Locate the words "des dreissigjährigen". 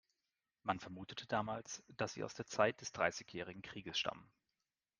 2.81-3.61